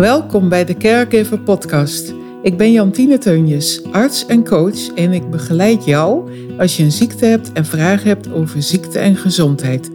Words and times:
Welkom 0.00 0.48
bij 0.48 0.64
de 0.64 0.76
Caregiver 0.76 1.38
Podcast. 1.38 2.14
Ik 2.42 2.56
ben 2.56 2.72
Jantine 2.72 3.18
Teunjes, 3.18 3.82
arts 3.92 4.26
en 4.26 4.44
coach 4.44 4.94
en 4.94 5.12
ik 5.12 5.30
begeleid 5.30 5.84
jou 5.84 6.30
als 6.58 6.76
je 6.76 6.82
een 6.82 6.92
ziekte 6.92 7.24
hebt 7.24 7.52
en 7.52 7.64
vragen 7.64 8.08
hebt 8.08 8.32
over 8.32 8.62
ziekte 8.62 8.98
en 8.98 9.16
gezondheid. 9.16 9.90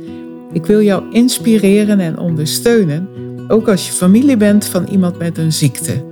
Ik 0.53 0.65
wil 0.65 0.81
jou 0.81 1.03
inspireren 1.11 1.99
en 1.99 2.17
ondersteunen, 2.17 3.07
ook 3.47 3.67
als 3.67 3.85
je 3.87 3.93
familie 3.93 4.37
bent 4.37 4.65
van 4.65 4.87
iemand 4.87 5.17
met 5.17 5.37
een 5.37 5.53
ziekte. 5.53 6.03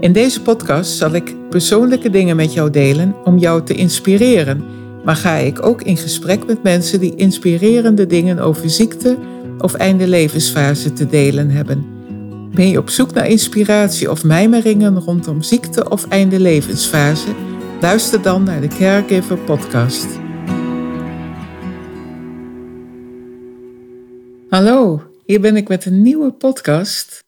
In 0.00 0.12
deze 0.12 0.42
podcast 0.42 0.96
zal 0.96 1.14
ik 1.14 1.34
persoonlijke 1.48 2.10
dingen 2.10 2.36
met 2.36 2.52
jou 2.52 2.70
delen 2.70 3.14
om 3.24 3.38
jou 3.38 3.62
te 3.64 3.74
inspireren, 3.74 4.62
maar 5.04 5.16
ga 5.16 5.34
ik 5.34 5.66
ook 5.66 5.82
in 5.82 5.96
gesprek 5.96 6.46
met 6.46 6.62
mensen 6.62 7.00
die 7.00 7.14
inspirerende 7.16 8.06
dingen 8.06 8.38
over 8.38 8.70
ziekte 8.70 9.16
of 9.58 9.74
einde 9.74 10.08
levensfase 10.08 10.92
te 10.92 11.06
delen 11.06 11.50
hebben. 11.50 11.99
Ben 12.54 12.68
je 12.68 12.78
op 12.78 12.90
zoek 12.90 13.12
naar 13.12 13.26
inspiratie 13.26 14.10
of 14.10 14.24
mijmeringen 14.24 14.98
rondom 14.98 15.42
ziekte 15.42 15.88
of 15.90 16.08
einde 16.08 16.40
levensfase? 16.40 17.34
Luister 17.80 18.22
dan 18.22 18.42
naar 18.42 18.60
de 18.60 18.68
Caregiver 18.68 19.38
Podcast. 19.38 20.06
Hallo, 24.48 25.02
hier 25.26 25.40
ben 25.40 25.56
ik 25.56 25.68
met 25.68 25.84
een 25.84 26.02
nieuwe 26.02 26.32
podcast. 26.32 27.24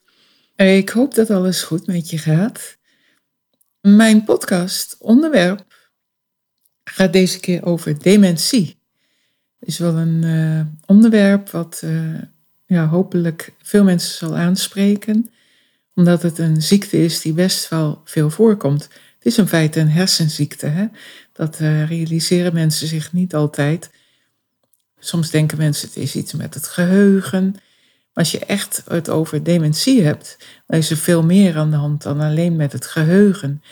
Ik 0.57 0.89
hoop 0.89 1.15
dat 1.15 1.31
alles 1.31 1.63
goed 1.63 1.87
met 1.87 2.11
je 2.11 2.19
gaat. 2.19 2.79
Mijn 3.81 4.25
podcast 4.25 4.97
onderwerp 4.99 5.91
gaat 6.85 7.13
deze 7.13 7.41
keer 7.41 7.65
over 7.65 8.03
dementie. 8.03 8.79
Het 9.59 9.69
is 9.69 9.79
wel 9.79 9.95
een 9.95 10.23
uh, 10.23 10.61
onderwerp 10.87 11.51
wat 11.51 11.83
uh, 11.85 12.23
ja, 12.73 12.87
hopelijk 12.87 13.53
veel 13.63 13.85
mensen 13.85 14.17
zal 14.17 14.37
aanspreken, 14.37 15.31
omdat 15.95 16.23
het 16.23 16.39
een 16.39 16.63
ziekte 16.63 17.05
is 17.05 17.21
die 17.21 17.33
best 17.33 17.69
wel 17.69 18.01
veel 18.05 18.31
voorkomt. 18.31 18.83
Het 18.83 19.27
is 19.33 19.39
in 19.39 19.49
feite 19.49 19.81
een 19.81 19.91
hersenziekte. 19.91 20.67
Hè? 20.67 20.87
Dat 21.33 21.61
uh, 21.61 21.89
realiseren 21.89 22.55
mensen 22.55 22.87
zich 22.87 23.13
niet 23.13 23.35
altijd. 23.35 23.91
Soms 24.99 25.31
denken 25.31 25.59
mensen 25.59 25.89
het 25.89 25.97
is 25.97 26.15
iets 26.15 26.33
met 26.33 26.55
het 26.55 26.67
geheugen. 26.67 27.45
Maar 27.53 28.25
als 28.25 28.31
je 28.31 28.39
echt 28.39 28.83
het 28.89 29.09
over 29.09 29.43
dementie 29.43 30.03
hebt, 30.03 30.37
dan 30.67 30.79
is 30.79 30.91
er 30.91 30.97
veel 30.97 31.23
meer 31.23 31.57
aan 31.57 31.71
de 31.71 31.77
hand 31.77 32.03
dan 32.03 32.21
alleen 32.21 32.57
met 32.57 32.73
het 32.73 32.87
geheugen. 32.87 33.63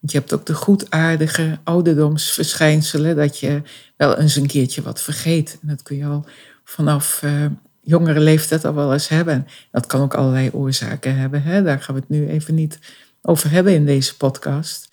Want 0.00 0.12
je 0.12 0.18
hebt 0.18 0.32
ook 0.32 0.46
de 0.46 0.54
goedaardige 0.54 1.58
ouderdomsverschijnselen, 1.64 3.16
dat 3.16 3.38
je 3.38 3.62
wel 3.96 4.18
eens 4.18 4.36
een 4.36 4.46
keertje 4.46 4.82
wat 4.82 5.00
vergeet. 5.00 5.58
En 5.62 5.68
dat 5.68 5.82
kun 5.82 5.96
je 5.96 6.04
al 6.04 6.26
vanaf 6.64 7.22
uh, 7.22 7.46
jongere 7.82 8.20
leeftijd 8.20 8.64
al 8.64 8.74
wel 8.74 8.92
eens 8.92 9.08
hebben. 9.08 9.46
Dat 9.70 9.86
kan 9.86 10.00
ook 10.00 10.14
allerlei 10.14 10.50
oorzaken 10.52 11.16
hebben. 11.16 11.42
Hè? 11.42 11.62
Daar 11.62 11.82
gaan 11.82 11.94
we 11.94 12.00
het 12.00 12.10
nu 12.10 12.28
even 12.28 12.54
niet 12.54 12.78
over 13.22 13.50
hebben 13.50 13.74
in 13.74 13.86
deze 13.86 14.16
podcast. 14.16 14.88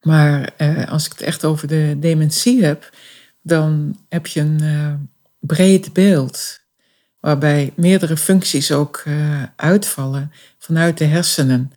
Maar 0.00 0.50
eh, 0.56 0.90
als 0.90 1.06
ik 1.06 1.12
het 1.12 1.20
echt 1.20 1.44
over 1.44 1.68
de 1.68 1.96
dementie 1.98 2.64
heb, 2.64 2.90
dan 3.42 3.98
heb 4.08 4.26
je 4.26 4.40
een 4.40 4.62
uh, 4.62 4.94
breed 5.38 5.92
beeld. 5.92 6.60
Waarbij 7.20 7.72
meerdere 7.76 8.16
functies 8.16 8.72
ook 8.72 9.02
uh, 9.06 9.42
uitvallen 9.56 10.32
vanuit 10.58 10.98
de 10.98 11.04
hersenen. 11.04 11.72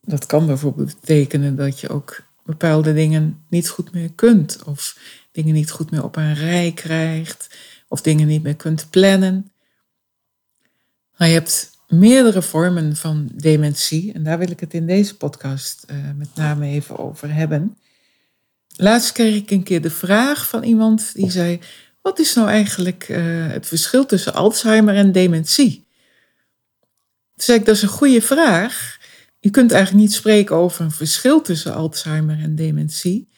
Dat 0.00 0.26
kan 0.26 0.46
bijvoorbeeld 0.46 1.00
betekenen 1.00 1.56
dat 1.56 1.80
je 1.80 1.88
ook 1.88 2.22
bepaalde 2.44 2.94
dingen 2.94 3.44
niet 3.48 3.68
goed 3.68 3.92
meer 3.92 4.10
kunt. 4.14 4.62
Of 4.64 4.98
dingen 5.32 5.54
niet 5.54 5.70
goed 5.70 5.90
meer 5.90 6.04
op 6.04 6.16
een 6.16 6.34
rij 6.34 6.72
krijgt 6.72 7.56
of 7.90 8.00
dingen 8.00 8.26
niet 8.26 8.42
meer 8.42 8.56
kunt 8.56 8.90
plannen. 8.90 9.52
Je 11.16 11.24
hebt 11.24 11.70
meerdere 11.88 12.42
vormen 12.42 12.96
van 12.96 13.28
dementie 13.32 14.12
en 14.12 14.22
daar 14.22 14.38
wil 14.38 14.50
ik 14.50 14.60
het 14.60 14.74
in 14.74 14.86
deze 14.86 15.16
podcast 15.16 15.84
uh, 15.90 15.96
met 16.16 16.28
name 16.34 16.66
even 16.66 16.98
over 16.98 17.34
hebben. 17.34 17.76
Laatst 18.76 19.12
kreeg 19.12 19.34
ik 19.34 19.50
een 19.50 19.62
keer 19.62 19.80
de 19.80 19.90
vraag 19.90 20.48
van 20.48 20.62
iemand 20.62 21.14
die 21.14 21.30
zei: 21.30 21.60
Wat 22.02 22.18
is 22.18 22.34
nou 22.34 22.48
eigenlijk 22.48 23.08
uh, 23.08 23.46
het 23.46 23.66
verschil 23.66 24.06
tussen 24.06 24.34
Alzheimer 24.34 24.94
en 24.94 25.12
dementie? 25.12 25.74
Toen 27.34 27.44
zei 27.44 27.58
ik: 27.58 27.64
Dat 27.64 27.74
is 27.74 27.82
een 27.82 27.88
goede 27.88 28.22
vraag. 28.22 28.98
Je 29.38 29.50
kunt 29.50 29.72
eigenlijk 29.72 30.04
niet 30.04 30.14
spreken 30.14 30.56
over 30.56 30.84
een 30.84 30.90
verschil 30.90 31.42
tussen 31.42 31.74
Alzheimer 31.74 32.38
en 32.38 32.54
dementie. 32.54 33.28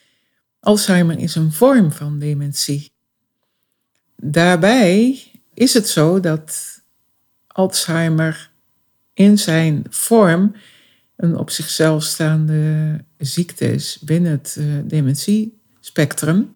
Alzheimer 0.60 1.19
is 1.19 1.34
een 1.34 1.52
vorm 1.52 1.92
van 1.92 2.19
dementie. 2.19 2.91
Daarbij 4.24 5.22
is 5.54 5.74
het 5.74 5.88
zo 5.88 6.20
dat 6.20 6.80
Alzheimer 7.46 8.50
in 9.14 9.38
zijn 9.38 9.84
vorm 9.88 10.54
een 11.16 11.36
op 11.36 11.50
zichzelf 11.50 12.02
staande 12.02 13.04
ziekte 13.18 13.72
is 13.72 13.98
binnen 14.04 14.30
het 14.30 14.56
uh, 14.58 14.64
dementiespectrum. 14.84 16.54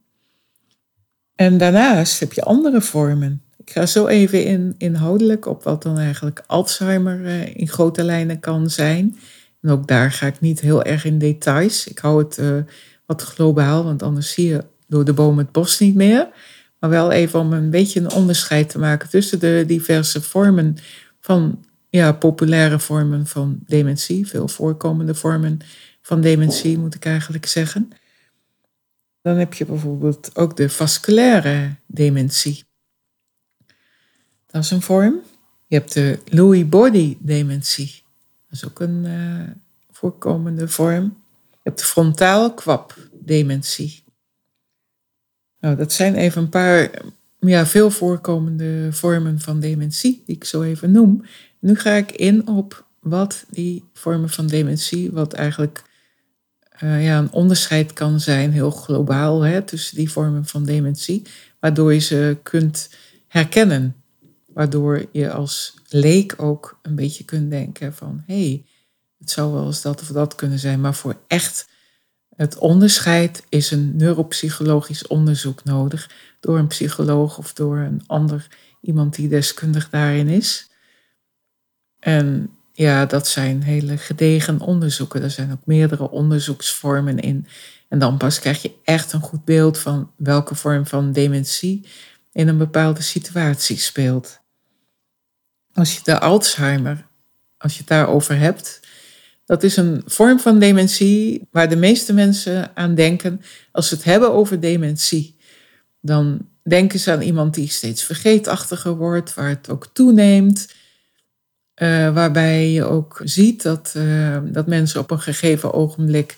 En 1.34 1.58
daarnaast 1.58 2.20
heb 2.20 2.32
je 2.32 2.42
andere 2.42 2.80
vormen. 2.80 3.42
Ik 3.56 3.70
ga 3.70 3.86
zo 3.86 4.06
even 4.06 4.44
in, 4.44 4.74
inhoudelijk 4.78 5.46
op 5.46 5.62
wat 5.62 5.82
dan 5.82 5.98
eigenlijk 5.98 6.44
Alzheimer 6.46 7.20
uh, 7.20 7.56
in 7.56 7.68
grote 7.68 8.04
lijnen 8.04 8.40
kan 8.40 8.70
zijn. 8.70 9.18
En 9.60 9.70
ook 9.70 9.86
daar 9.86 10.12
ga 10.12 10.26
ik 10.26 10.40
niet 10.40 10.60
heel 10.60 10.84
erg 10.84 11.04
in 11.04 11.18
details. 11.18 11.86
Ik 11.86 11.98
hou 11.98 12.22
het 12.22 12.38
uh, 12.38 12.58
wat 13.06 13.22
globaal, 13.22 13.84
want 13.84 14.02
anders 14.02 14.32
zie 14.32 14.46
je 14.46 14.64
door 14.86 15.04
de 15.04 15.12
boom 15.12 15.38
het 15.38 15.52
bos 15.52 15.78
niet 15.78 15.94
meer. 15.94 16.28
Maar 16.78 16.90
wel 16.90 17.10
even 17.10 17.40
om 17.40 17.52
een 17.52 17.70
beetje 17.70 18.00
een 18.00 18.12
onderscheid 18.12 18.68
te 18.68 18.78
maken 18.78 19.08
tussen 19.08 19.38
de 19.38 19.64
diverse 19.66 20.22
vormen 20.22 20.76
van, 21.20 21.64
ja, 21.88 22.12
populaire 22.12 22.78
vormen 22.78 23.26
van 23.26 23.58
dementie, 23.66 24.26
veel 24.26 24.48
voorkomende 24.48 25.14
vormen 25.14 25.58
van 26.02 26.20
dementie 26.20 26.78
moet 26.78 26.94
ik 26.94 27.04
eigenlijk 27.04 27.46
zeggen. 27.46 27.90
Dan 29.22 29.36
heb 29.36 29.54
je 29.54 29.66
bijvoorbeeld 29.66 30.30
ook 30.36 30.56
de 30.56 30.70
vasculaire 30.70 31.74
dementie. 31.86 32.64
Dat 34.46 34.64
is 34.64 34.70
een 34.70 34.82
vorm. 34.82 35.20
Je 35.66 35.76
hebt 35.76 35.92
de 35.92 36.18
Lewy 36.24 36.66
body 36.66 37.16
dementie. 37.20 38.02
Dat 38.48 38.58
is 38.58 38.64
ook 38.64 38.80
een 38.80 39.04
uh, 39.04 39.42
voorkomende 39.90 40.68
vorm. 40.68 41.04
Je 41.50 41.58
hebt 41.62 41.78
de 41.78 41.84
frontaal 41.84 42.54
kwap 42.54 42.96
dementie. 43.12 44.04
Nou, 45.60 45.76
dat 45.76 45.92
zijn 45.92 46.14
even 46.14 46.42
een 46.42 46.48
paar 46.48 46.90
ja, 47.40 47.66
veel 47.66 47.90
voorkomende 47.90 48.88
vormen 48.92 49.40
van 49.40 49.60
dementie, 49.60 50.22
die 50.26 50.36
ik 50.36 50.44
zo 50.44 50.62
even 50.62 50.90
noem. 50.90 51.24
Nu 51.58 51.74
ga 51.74 51.90
ik 51.90 52.12
in 52.12 52.48
op 52.48 52.86
wat 53.00 53.44
die 53.50 53.84
vormen 53.92 54.30
van 54.30 54.46
dementie, 54.46 55.12
wat 55.12 55.32
eigenlijk 55.32 55.82
uh, 56.82 57.04
ja, 57.04 57.18
een 57.18 57.32
onderscheid 57.32 57.92
kan 57.92 58.20
zijn, 58.20 58.52
heel 58.52 58.70
globaal, 58.70 59.40
hè, 59.40 59.62
tussen 59.62 59.96
die 59.96 60.10
vormen 60.10 60.44
van 60.44 60.64
dementie, 60.64 61.22
waardoor 61.60 61.92
je 61.92 62.00
ze 62.00 62.38
kunt 62.42 62.90
herkennen. 63.28 63.96
Waardoor 64.46 65.06
je 65.12 65.30
als 65.30 65.74
leek 65.88 66.34
ook 66.36 66.78
een 66.82 66.94
beetje 66.94 67.24
kunt 67.24 67.50
denken 67.50 67.94
van, 67.94 68.22
hé, 68.26 68.48
hey, 68.48 68.64
het 69.18 69.30
zou 69.30 69.52
wel 69.52 69.66
eens 69.66 69.82
dat 69.82 70.00
of 70.00 70.06
dat 70.06 70.34
kunnen 70.34 70.58
zijn, 70.58 70.80
maar 70.80 70.94
voor 70.94 71.16
echt 71.26 71.68
het 72.36 72.58
onderscheid 72.58 73.44
is 73.48 73.70
een 73.70 73.96
neuropsychologisch 73.96 75.06
onderzoek 75.06 75.64
nodig 75.64 76.10
door 76.40 76.58
een 76.58 76.66
psycholoog 76.66 77.38
of 77.38 77.52
door 77.52 77.78
een 77.78 78.02
ander 78.06 78.46
iemand 78.80 79.14
die 79.14 79.28
deskundig 79.28 79.90
daarin 79.90 80.28
is. 80.28 80.70
En 81.98 82.50
ja, 82.72 83.06
dat 83.06 83.28
zijn 83.28 83.62
hele 83.62 83.98
gedegen 83.98 84.60
onderzoeken. 84.60 85.22
Er 85.22 85.30
zijn 85.30 85.52
ook 85.52 85.66
meerdere 85.66 86.10
onderzoeksvormen 86.10 87.18
in. 87.18 87.46
En 87.88 87.98
dan 87.98 88.16
pas 88.16 88.38
krijg 88.38 88.62
je 88.62 88.74
echt 88.84 89.12
een 89.12 89.20
goed 89.20 89.44
beeld 89.44 89.78
van 89.78 90.12
welke 90.16 90.54
vorm 90.54 90.86
van 90.86 91.12
dementie 91.12 91.86
in 92.32 92.48
een 92.48 92.58
bepaalde 92.58 93.02
situatie 93.02 93.78
speelt. 93.78 94.40
Als 95.72 95.94
je 95.94 96.00
de 96.04 96.20
Alzheimer, 96.20 97.06
als 97.58 97.72
je 97.72 97.78
het 97.78 97.88
daarover 97.88 98.38
hebt, 98.38 98.80
dat 99.46 99.62
is 99.62 99.76
een 99.76 100.02
vorm 100.06 100.40
van 100.40 100.58
dementie 100.58 101.48
waar 101.50 101.68
de 101.68 101.76
meeste 101.76 102.12
mensen 102.12 102.76
aan 102.76 102.94
denken 102.94 103.40
als 103.72 103.88
ze 103.88 103.94
het 103.94 104.04
hebben 104.04 104.32
over 104.32 104.60
dementie. 104.60 105.36
Dan 106.00 106.48
denken 106.62 106.98
ze 106.98 107.12
aan 107.12 107.20
iemand 107.20 107.54
die 107.54 107.68
steeds 107.68 108.02
vergeetachtiger 108.04 108.96
wordt, 108.96 109.34
waar 109.34 109.48
het 109.48 109.68
ook 109.68 109.86
toeneemt. 109.92 110.74
Uh, 111.82 112.14
waarbij 112.14 112.70
je 112.70 112.84
ook 112.84 113.20
ziet 113.24 113.62
dat, 113.62 113.94
uh, 113.96 114.38
dat 114.44 114.66
mensen 114.66 115.00
op 115.00 115.10
een 115.10 115.20
gegeven 115.20 115.72
ogenblik 115.72 116.36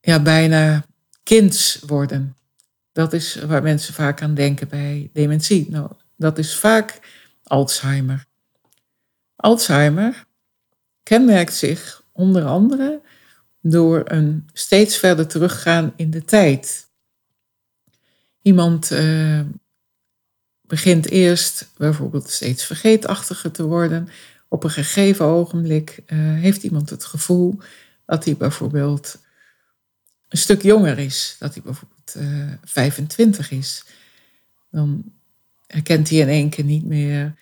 ja, 0.00 0.22
bijna 0.22 0.84
kinds 1.22 1.78
worden. 1.86 2.36
Dat 2.92 3.12
is 3.12 3.34
waar 3.34 3.62
mensen 3.62 3.94
vaak 3.94 4.22
aan 4.22 4.34
denken 4.34 4.68
bij 4.68 5.10
dementie. 5.12 5.70
Nou, 5.70 5.90
dat 6.16 6.38
is 6.38 6.54
vaak 6.56 7.00
Alzheimer. 7.42 8.24
Alzheimer 9.36 10.24
kenmerkt 11.02 11.54
zich 11.54 12.02
onder 12.12 12.44
andere 12.44 13.00
door 13.60 14.02
een 14.04 14.48
steeds 14.52 14.96
verder 14.96 15.26
teruggaan 15.26 15.92
in 15.96 16.10
de 16.10 16.24
tijd. 16.24 16.88
Iemand 18.42 18.90
uh, 18.90 19.40
begint 20.62 21.08
eerst 21.08 21.70
bijvoorbeeld 21.76 22.30
steeds 22.30 22.64
vergeetachtiger 22.64 23.50
te 23.50 23.62
worden, 23.62 24.08
op 24.48 24.64
een 24.64 24.70
gegeven 24.70 25.24
ogenblik 25.24 26.02
uh, 26.06 26.18
heeft 26.18 26.62
iemand 26.62 26.90
het 26.90 27.04
gevoel 27.04 27.58
dat 28.06 28.24
hij 28.24 28.36
bijvoorbeeld 28.36 29.18
een 30.28 30.38
stuk 30.38 30.62
jonger 30.62 30.98
is, 30.98 31.36
dat 31.38 31.54
hij 31.54 31.62
bijvoorbeeld 31.62 32.14
uh, 32.16 32.52
25 32.64 33.50
is. 33.50 33.84
Dan 34.70 35.12
herkent 35.66 36.08
hij 36.08 36.18
in 36.18 36.28
één 36.28 36.50
keer 36.50 36.64
niet 36.64 36.84
meer 36.84 37.34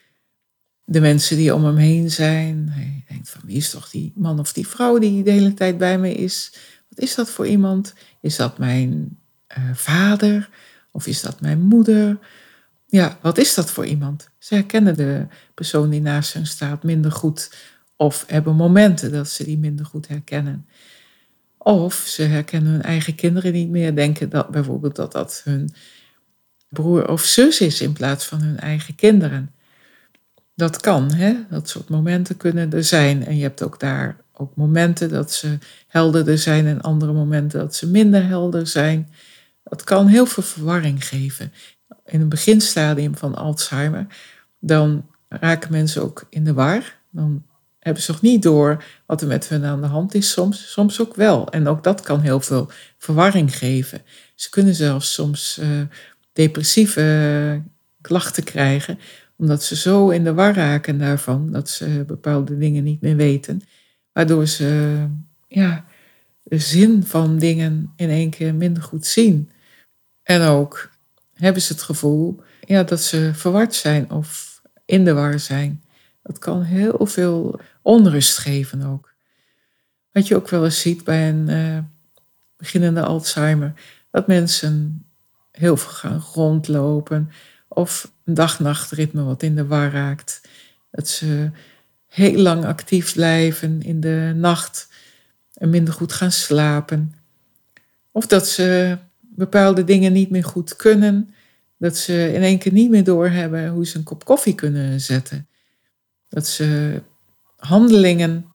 de 0.90 1.00
mensen 1.00 1.36
die 1.36 1.54
om 1.54 1.64
hem 1.64 1.76
heen 1.76 2.10
zijn. 2.10 2.68
Hij 2.70 3.04
denkt 3.08 3.30
van 3.30 3.40
wie 3.44 3.56
is 3.56 3.70
toch 3.70 3.90
die 3.90 4.12
man 4.14 4.38
of 4.38 4.52
die 4.52 4.66
vrouw 4.66 4.98
die 4.98 5.22
de 5.22 5.30
hele 5.30 5.54
tijd 5.54 5.78
bij 5.78 5.98
me 5.98 6.14
is? 6.14 6.52
Wat 6.88 6.98
is 6.98 7.14
dat 7.14 7.30
voor 7.30 7.46
iemand? 7.46 7.94
Is 8.20 8.36
dat 8.36 8.58
mijn 8.58 9.18
uh, 9.58 9.74
vader? 9.74 10.48
Of 10.90 11.06
is 11.06 11.20
dat 11.20 11.40
mijn 11.40 11.60
moeder? 11.60 12.18
Ja, 12.86 13.18
wat 13.22 13.38
is 13.38 13.54
dat 13.54 13.70
voor 13.70 13.86
iemand? 13.86 14.30
Ze 14.38 14.54
herkennen 14.54 14.96
de 14.96 15.26
persoon 15.54 15.90
die 15.90 16.00
naast 16.00 16.32
hen 16.32 16.46
staat 16.46 16.82
minder 16.82 17.12
goed. 17.12 17.50
Of 17.96 18.24
hebben 18.26 18.56
momenten 18.56 19.12
dat 19.12 19.28
ze 19.28 19.44
die 19.44 19.58
minder 19.58 19.86
goed 19.86 20.08
herkennen. 20.08 20.66
Of 21.58 21.94
ze 21.94 22.22
herkennen 22.22 22.72
hun 22.72 22.82
eigen 22.82 23.14
kinderen 23.14 23.52
niet 23.52 23.70
meer. 23.70 23.94
Denken 23.94 24.28
dat 24.28 24.50
bijvoorbeeld 24.50 24.96
dat 24.96 25.12
dat 25.12 25.40
hun 25.44 25.74
broer 26.68 27.08
of 27.08 27.24
zus 27.24 27.60
is 27.60 27.80
in 27.80 27.92
plaats 27.92 28.24
van 28.24 28.40
hun 28.40 28.58
eigen 28.58 28.94
kinderen. 28.94 29.54
Dat 30.60 30.80
kan, 30.80 31.12
hè? 31.12 31.34
dat 31.50 31.68
soort 31.68 31.88
momenten 31.88 32.36
kunnen 32.36 32.72
er 32.72 32.84
zijn. 32.84 33.26
En 33.26 33.36
je 33.36 33.42
hebt 33.42 33.62
ook 33.62 33.80
daar 33.80 34.16
ook 34.32 34.56
momenten 34.56 35.08
dat 35.08 35.32
ze 35.32 35.58
helderder 35.86 36.38
zijn 36.38 36.66
en 36.66 36.80
andere 36.80 37.12
momenten 37.12 37.60
dat 37.60 37.74
ze 37.74 37.90
minder 37.90 38.26
helder 38.26 38.66
zijn. 38.66 39.08
Dat 39.64 39.84
kan 39.84 40.06
heel 40.06 40.26
veel 40.26 40.42
verwarring 40.42 41.06
geven. 41.06 41.52
In 42.06 42.20
een 42.20 42.28
beginstadium 42.28 43.16
van 43.16 43.34
Alzheimer, 43.34 44.06
dan 44.58 45.06
raken 45.28 45.72
mensen 45.72 46.02
ook 46.02 46.26
in 46.30 46.44
de 46.44 46.52
war. 46.52 46.98
Dan 47.10 47.44
hebben 47.78 48.02
ze 48.02 48.12
nog 48.12 48.20
niet 48.20 48.42
door 48.42 48.84
wat 49.06 49.20
er 49.20 49.28
met 49.28 49.48
hun 49.48 49.64
aan 49.64 49.80
de 49.80 49.86
hand 49.86 50.14
is, 50.14 50.30
soms, 50.30 50.72
soms 50.72 51.00
ook 51.00 51.14
wel. 51.14 51.50
En 51.50 51.68
ook 51.68 51.84
dat 51.84 52.00
kan 52.00 52.20
heel 52.20 52.40
veel 52.40 52.70
verwarring 52.98 53.56
geven. 53.56 54.02
Ze 54.34 54.50
kunnen 54.50 54.74
zelfs 54.74 55.12
soms 55.12 55.58
uh, 55.60 55.68
depressieve 56.32 57.62
klachten 58.00 58.44
krijgen, 58.44 58.98
omdat 59.40 59.62
ze 59.62 59.76
zo 59.76 60.08
in 60.08 60.24
de 60.24 60.34
war 60.34 60.54
raken 60.54 60.98
daarvan 60.98 61.52
dat 61.52 61.68
ze 61.68 62.04
bepaalde 62.06 62.58
dingen 62.58 62.84
niet 62.84 63.00
meer 63.00 63.16
weten, 63.16 63.62
waardoor 64.12 64.46
ze 64.46 65.06
ja, 65.48 65.84
de 66.42 66.58
zin 66.58 67.04
van 67.04 67.38
dingen 67.38 67.92
in 67.96 68.10
één 68.10 68.30
keer 68.30 68.54
minder 68.54 68.82
goed 68.82 69.06
zien. 69.06 69.50
En 70.22 70.42
ook 70.42 70.90
hebben 71.34 71.62
ze 71.62 71.72
het 71.72 71.82
gevoel 71.82 72.42
ja, 72.60 72.82
dat 72.82 73.00
ze 73.00 73.30
verward 73.34 73.74
zijn 73.74 74.10
of 74.10 74.60
in 74.84 75.04
de 75.04 75.12
war 75.12 75.38
zijn. 75.38 75.82
Dat 76.22 76.38
kan 76.38 76.62
heel 76.62 77.06
veel 77.06 77.60
onrust 77.82 78.38
geven 78.38 78.82
ook. 78.82 79.12
Wat 80.12 80.28
je 80.28 80.36
ook 80.36 80.48
wel 80.48 80.64
eens 80.64 80.80
ziet 80.80 81.04
bij 81.04 81.28
een 81.28 81.48
uh, 81.48 81.78
beginnende 82.56 83.02
Alzheimer, 83.02 83.72
dat 84.10 84.26
mensen 84.26 85.04
heel 85.50 85.76
veel 85.76 85.90
gaan 85.90 86.24
rondlopen 86.34 87.30
of 87.72 88.12
een 88.24 88.34
dag-nachtritme 88.34 89.22
wat 89.22 89.42
in 89.42 89.54
de 89.54 89.66
war 89.66 89.90
raakt. 89.90 90.40
Dat 90.90 91.08
ze 91.08 91.50
heel 92.06 92.40
lang 92.40 92.64
actief 92.64 93.12
blijven 93.12 93.82
in 93.82 94.00
de 94.00 94.32
nacht 94.36 94.88
en 95.54 95.70
minder 95.70 95.94
goed 95.94 96.12
gaan 96.12 96.32
slapen. 96.32 97.14
Of 98.12 98.26
dat 98.26 98.48
ze 98.48 98.98
bepaalde 99.20 99.84
dingen 99.84 100.12
niet 100.12 100.30
meer 100.30 100.44
goed 100.44 100.76
kunnen. 100.76 101.34
Dat 101.76 101.96
ze 101.96 102.32
in 102.32 102.42
één 102.42 102.58
keer 102.58 102.72
niet 102.72 102.90
meer 102.90 103.04
doorhebben 103.04 103.68
hoe 103.68 103.86
ze 103.86 103.98
een 103.98 104.04
kop 104.04 104.24
koffie 104.24 104.54
kunnen 104.54 105.00
zetten. 105.00 105.48
Dat 106.28 106.46
ze 106.46 107.00
handelingen, 107.56 108.46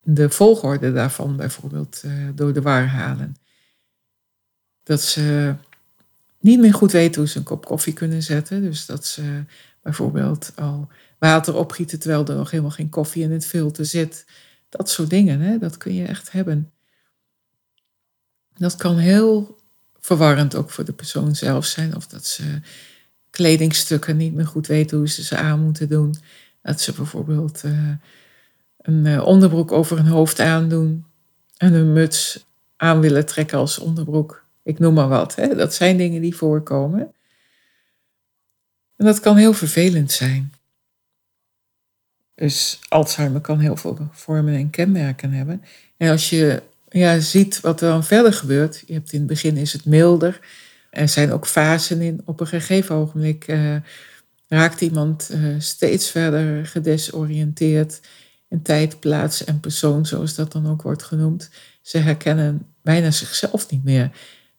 de 0.00 0.30
volgorde 0.30 0.92
daarvan 0.92 1.36
bijvoorbeeld, 1.36 2.02
uh, 2.04 2.28
door 2.34 2.52
de 2.52 2.62
war 2.62 2.86
halen. 2.86 3.36
Dat 4.82 5.02
ze 5.02 5.54
niet 6.40 6.60
meer 6.60 6.74
goed 6.74 6.92
weten 6.92 7.20
hoe 7.20 7.30
ze 7.30 7.38
een 7.38 7.44
kop 7.44 7.64
koffie 7.64 7.92
kunnen 7.92 8.22
zetten. 8.22 8.62
Dus 8.62 8.86
dat 8.86 9.06
ze 9.06 9.44
bijvoorbeeld 9.82 10.52
al 10.54 10.88
water 11.18 11.54
opgieten 11.54 11.98
terwijl 11.98 12.26
er 12.26 12.36
nog 12.36 12.50
helemaal 12.50 12.72
geen 12.72 12.88
koffie 12.88 13.22
in 13.22 13.32
het 13.32 13.46
filter 13.46 13.86
zit. 13.86 14.26
Dat 14.68 14.90
soort 14.90 15.10
dingen, 15.10 15.40
hè? 15.40 15.58
dat 15.58 15.76
kun 15.76 15.94
je 15.94 16.04
echt 16.04 16.32
hebben. 16.32 16.72
Dat 18.56 18.76
kan 18.76 18.96
heel 18.96 19.58
verwarrend 20.00 20.54
ook 20.54 20.70
voor 20.70 20.84
de 20.84 20.92
persoon 20.92 21.34
zelf 21.34 21.64
zijn. 21.64 21.96
Of 21.96 22.06
dat 22.06 22.26
ze 22.26 22.60
kledingstukken 23.30 24.16
niet 24.16 24.34
meer 24.34 24.46
goed 24.46 24.66
weten 24.66 24.98
hoe 24.98 25.08
ze 25.08 25.24
ze 25.24 25.36
aan 25.36 25.60
moeten 25.60 25.88
doen. 25.88 26.14
Dat 26.62 26.80
ze 26.80 26.92
bijvoorbeeld 26.92 27.64
uh, 27.64 27.88
een 28.78 29.04
uh, 29.04 29.26
onderbroek 29.26 29.72
over 29.72 29.96
hun 29.96 30.06
hoofd 30.06 30.40
aandoen 30.40 31.04
en 31.56 31.74
een 31.74 31.92
muts 31.92 32.44
aan 32.76 33.00
willen 33.00 33.26
trekken 33.26 33.58
als 33.58 33.78
onderbroek. 33.78 34.44
Ik 34.62 34.78
noem 34.78 34.94
maar 34.94 35.08
wat. 35.08 35.34
Hè? 35.34 35.54
Dat 35.54 35.74
zijn 35.74 35.96
dingen 35.96 36.20
die 36.20 36.36
voorkomen. 36.36 37.14
En 38.96 39.06
dat 39.06 39.20
kan 39.20 39.36
heel 39.36 39.52
vervelend 39.52 40.12
zijn. 40.12 40.52
Dus 42.34 42.80
Alzheimer 42.88 43.40
kan 43.40 43.58
heel 43.58 43.76
veel 43.76 44.08
vormen 44.12 44.54
en 44.54 44.70
kenmerken 44.70 45.32
hebben. 45.32 45.64
En 45.96 46.10
als 46.10 46.30
je 46.30 46.62
ja, 46.88 47.20
ziet 47.20 47.60
wat 47.60 47.80
er 47.80 47.88
dan 47.88 48.04
verder 48.04 48.32
gebeurt, 48.32 48.82
je 48.86 48.92
hebt 48.92 49.12
in 49.12 49.18
het 49.18 49.28
begin 49.28 49.56
is 49.56 49.72
het 49.72 49.84
milder. 49.84 50.40
Er 50.90 51.08
zijn 51.08 51.32
ook 51.32 51.46
fasen 51.46 52.00
in. 52.00 52.22
Op 52.24 52.40
een 52.40 52.46
gegeven 52.46 52.94
ogenblik 52.94 53.48
uh, 53.48 53.76
raakt 54.48 54.80
iemand 54.80 55.30
uh, 55.32 55.54
steeds 55.58 56.10
verder 56.10 56.66
gedesoriënteerd 56.66 58.00
in 58.48 58.62
tijd, 58.62 59.00
plaats 59.00 59.44
en 59.44 59.60
persoon, 59.60 60.06
zoals 60.06 60.34
dat 60.34 60.52
dan 60.52 60.66
ook 60.70 60.82
wordt 60.82 61.02
genoemd. 61.02 61.50
Ze 61.82 61.98
herkennen 61.98 62.66
bijna 62.82 63.10
zichzelf 63.10 63.70
niet 63.70 63.84
meer. 63.84 64.10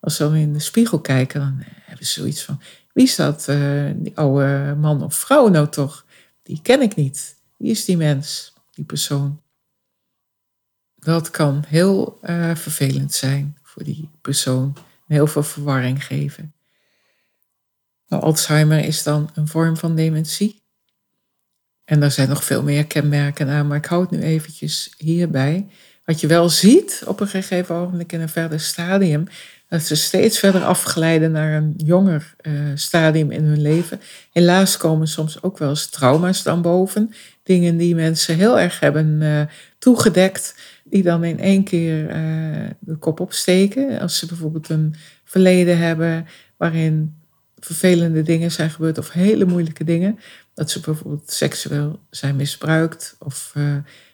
Als 0.02 0.16
ze 0.16 0.24
in 0.40 0.54
de 0.54 0.60
spiegel 0.60 1.00
kijken, 1.00 1.40
dan 1.40 1.56
hebben 1.60 2.06
ze 2.06 2.20
zoiets 2.20 2.44
van: 2.44 2.62
wie 2.94 3.04
is 3.04 3.16
dat, 3.16 3.48
uh, 3.50 3.92
die 3.96 4.18
oude 4.18 4.76
man 4.80 5.04
of 5.04 5.16
vrouw 5.16 5.48
nou 5.48 5.70
toch? 5.70 6.06
Die 6.44 6.60
ken 6.62 6.82
ik 6.82 6.96
niet. 6.96 7.36
Wie 7.58 7.72
is 7.72 7.86
die 7.86 7.98
mens, 7.98 8.54
die 8.72 8.86
persoon? 8.86 9.42
Dat 10.96 11.30
kan 11.30 11.64
heel 11.68 12.20
uh, 12.24 12.56
vervelend 12.56 13.14
zijn 13.14 13.58
voor 13.64 13.84
die 13.84 14.10
persoon. 14.22 14.76
Heel 15.08 15.28
veel 15.28 15.44
verwarring 15.44 16.06
geven. 16.06 16.54
Nou, 18.08 18.24
Alzheimer 18.24 18.86
is 18.86 19.04
dan 19.04 19.30
een 19.34 19.48
vorm 19.48 19.78
van 19.78 19.96
dementie. 19.96 20.62
En 21.84 22.04
er 22.04 22.12
zijn 22.12 22.30
nog 22.30 22.44
veel 22.44 22.64
meer 22.64 22.88
kenmerken 22.88 23.50
aan, 23.50 23.68
maar 23.68 23.78
ik 23.78 23.86
hou 23.86 24.02
het 24.02 24.12
nu 24.12 24.22
eventjes 24.22 24.94
hierbij. 24.98 25.68
Wat 26.06 26.20
je 26.20 26.28
wel 26.28 26.50
ziet 26.50 27.04
op 27.06 27.20
een 27.20 27.28
gegeven 27.28 27.76
ogenblik 27.76 28.12
in 28.12 28.22
een 28.22 28.30
verder 28.30 28.60
stadium, 28.60 29.28
dat 29.72 29.82
ze 29.82 29.96
steeds 29.96 30.40
verder 30.40 30.64
afglijden 30.64 31.32
naar 31.32 31.54
een 31.54 31.74
jonger 31.78 32.36
uh, 32.42 32.54
stadium 32.76 33.32
in 33.32 33.44
hun 33.44 33.62
leven. 33.62 34.02
Helaas 34.32 34.78
komen 34.78 35.08
soms 35.08 35.44
ook 35.44 35.58
wel 35.58 35.70
eens 35.70 35.90
trauma's 35.90 36.44
dan 36.44 36.62
boven. 36.62 37.14
Dingen 37.44 37.78
die 37.78 37.96
mensen 37.96 38.36
heel 38.36 38.60
erg 38.60 38.80
hebben 38.80 39.22
uh, 39.22 39.42
toegedekt, 39.80 40.56
die 40.84 41.04
dan 41.04 41.24
in 41.24 41.40
één 41.40 41.64
keer 41.64 42.04
uh, 42.04 42.70
de 42.80 42.96
kop 42.96 43.20
opsteken. 43.20 44.00
Als 44.00 44.18
ze 44.18 44.26
bijvoorbeeld 44.26 44.70
een 44.70 44.96
verleden 45.24 45.78
hebben 45.78 46.28
waarin 46.58 47.16
vervelende 47.60 48.22
dingen 48.22 48.52
zijn 48.52 48.70
gebeurd 48.70 48.98
of 48.98 49.12
hele 49.12 49.46
moeilijke 49.46 49.84
dingen. 49.84 50.20
Dat 50.54 50.72
ze 50.72 50.80
bijvoorbeeld 50.80 51.32
seksueel 51.32 52.00
zijn 52.10 52.36
misbruikt 52.36 53.16
of 53.20 53.56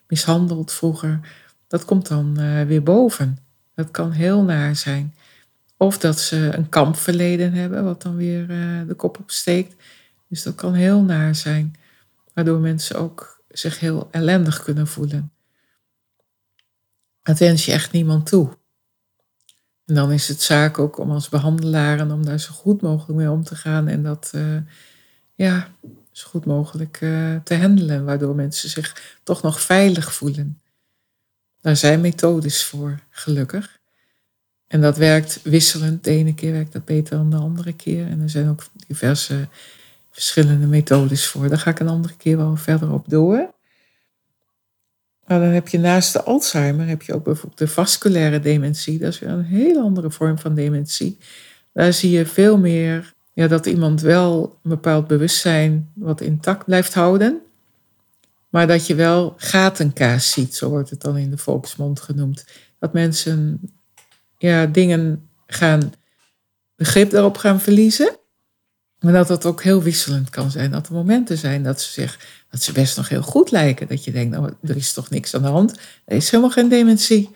mishandeld 0.08 0.72
vroeger. 0.72 1.20
Dat 1.68 1.86
komt 1.86 2.08
dan 2.08 2.38
weer 2.68 2.84
boven. 2.84 3.38
Dat 3.76 3.92
kan 3.92 4.12
heel 4.12 4.44
naar 4.44 4.76
zijn. 4.76 5.14
Of 5.78 5.98
dat 5.98 6.20
ze 6.20 6.50
een 6.54 6.70
kampverleden 6.70 7.54
hebben, 7.54 7.84
wat 7.84 8.02
dan 8.02 8.16
weer 8.16 8.50
uh, 8.50 8.88
de 8.88 8.94
kop 8.96 9.20
opsteekt. 9.20 9.76
Dus 10.28 10.44
dat 10.44 10.56
kan 10.56 10.74
heel 10.74 11.02
naar 11.02 11.36
zijn, 11.36 11.76
waardoor 12.34 12.60
mensen 12.60 12.96
ook 12.96 13.44
zich 13.50 13.80
heel 13.80 14.08
ellendig 14.12 14.64
kunnen 14.64 14.88
voelen. 14.88 15.32
Dat 17.22 17.40
wens 17.40 17.66
je 17.66 17.72
echt 17.72 17.92
niemand 17.92 18.26
toe. 18.26 18.58
En 19.86 19.96
dan 19.96 20.12
is 20.12 20.28
het 20.28 20.42
zaak 20.42 20.80
ook 20.80 20.98
om 20.98 21.12
als 21.12 21.30
behandelaren 21.30 22.12
om 22.12 22.26
daar 22.26 22.40
zo 22.40 22.54
goed 22.54 22.82
mogelijk 22.82 23.20
mee 23.20 23.32
om 23.32 23.44
te 23.44 23.56
gaan 23.56 23.88
en 23.88 24.04
dat 24.04 24.32
uh, 24.36 24.58
ja, 25.36 25.68
zo 26.12 26.28
goed 26.28 26.46
mogelijk 26.46 27.02
uh, 27.02 27.36
te 27.44 27.56
handelen, 27.56 28.06
waardoor 28.06 28.36
mensen 28.36 28.70
zich 28.70 29.18
toch 29.24 29.42
nog 29.42 29.62
veilig 29.62 30.14
voelen. 30.14 30.62
Daar 31.62 31.76
zijn 31.78 32.02
methodes 32.02 32.64
voor, 32.64 33.00
gelukkig. 33.10 33.80
En 34.68 34.82
dat 34.82 34.98
werkt 34.98 35.40
wisselend. 35.44 36.04
De 36.04 36.10
ene 36.10 36.34
keer 36.34 36.52
werkt 36.52 36.74
dat 36.74 36.86
beter 36.86 37.18
dan 37.18 37.30
de 37.30 37.38
andere 37.38 37.74
keer. 37.74 38.08
En 38.08 38.22
er 38.22 38.30
zijn 38.30 38.50
ook 38.50 38.64
diverse 38.88 39.48
verschillende 40.12 40.68
methodes 40.68 41.28
voor. 41.28 41.50
Daar 41.50 41.60
ga 41.60 41.70
ik 41.70 41.80
een 41.80 41.88
andere 41.88 42.16
keer 42.16 42.38
wel 42.38 42.56
verder 42.56 42.94
op 42.94 43.10
door. 43.10 43.56
Maar 45.28 45.40
dan 45.40 45.50
heb 45.50 45.68
je 45.68 45.80
naast 45.80 46.14
de 46.14 46.24
Alzheimer 46.24 46.88
heb 46.88 47.02
je 47.02 47.14
ook 47.14 47.24
bijvoorbeeld 47.24 47.58
de 47.58 47.68
vasculaire 47.68 48.40
dementie. 48.40 49.00
Dat 49.00 49.14
is 49.14 49.20
weer 49.20 49.30
een 49.30 49.44
hele 49.44 49.82
andere 49.82 50.12
vorm 50.12 50.40
van 50.40 50.56
dementie. 50.56 51.18
Daar 51.74 51.94
zie 51.94 52.12
je 52.12 52.26
veel 52.26 52.58
meer 52.58 53.14
ja, 53.34 53.48
dat 53.48 53.66
iemand 53.66 54.02
wel 54.02 54.60
een 54.64 54.70
bepaald 54.70 55.08
bewustzijn 55.08 55.92
wat 55.94 56.22
intact 56.22 56.66
blijft 56.66 56.94
houden. 56.94 57.42
Maar 58.50 58.68
dat 58.68 58.88
je 58.88 58.96
wel 58.96 59.34
gatenkaas 59.38 60.32
ziet, 60.32 60.56
zo 60.56 60.70
wordt 60.70 60.90
het 60.90 61.02
dan 61.02 61.18
in 61.18 61.30
de 61.30 61.38
volksmond 61.38 62.00
genoemd. 62.00 62.46
Dat 62.80 62.94
mensen 62.94 63.60
ja, 64.38 64.66
dingen 64.66 65.30
gaan, 65.48 65.94
begrip 66.76 67.10
daarop 67.10 67.38
gaan 67.38 67.62
verliezen. 67.62 68.18
Maar 69.00 69.14
dat 69.14 69.28
dat 69.28 69.46
ook 69.46 69.64
heel 69.64 69.84
wisselend 69.84 70.30
kan 70.30 70.52
zijn. 70.52 70.72
Dat 70.72 70.88
er 70.88 70.94
momenten 70.94 71.38
zijn 71.38 71.64
dat 71.64 71.82
ze, 71.82 71.92
zich, 71.92 72.20
dat 72.50 72.62
ze 72.62 72.72
best 72.72 72.98
nog 72.98 73.10
heel 73.10 73.22
goed 73.22 73.52
lijken. 73.52 73.88
Dat 73.88 74.04
je 74.04 74.12
denkt, 74.12 74.36
nou, 74.36 74.54
er 74.62 74.76
is 74.76 74.94
toch 74.94 75.10
niks 75.10 75.34
aan 75.36 75.42
de 75.42 75.48
hand. 75.48 75.80
Er 76.06 76.16
is 76.16 76.30
helemaal 76.30 76.52
geen 76.52 76.70
dementie. 76.70 77.30